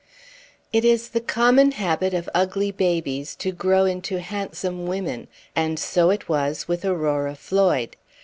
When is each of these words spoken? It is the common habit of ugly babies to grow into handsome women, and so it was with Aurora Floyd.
It 0.73 0.83
is 0.83 1.09
the 1.09 1.21
common 1.21 1.73
habit 1.73 2.15
of 2.15 2.27
ugly 2.33 2.71
babies 2.71 3.35
to 3.35 3.51
grow 3.51 3.85
into 3.85 4.19
handsome 4.19 4.87
women, 4.87 5.27
and 5.55 5.77
so 5.77 6.09
it 6.09 6.27
was 6.27 6.67
with 6.67 6.83
Aurora 6.83 7.35
Floyd. 7.35 7.95